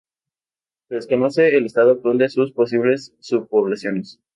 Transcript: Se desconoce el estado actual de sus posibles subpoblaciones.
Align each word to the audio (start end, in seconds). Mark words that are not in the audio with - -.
Se 0.89 0.95
desconoce 0.95 1.55
el 1.55 1.67
estado 1.67 1.91
actual 1.91 2.17
de 2.17 2.27
sus 2.29 2.51
posibles 2.53 3.13
subpoblaciones. 3.19 4.19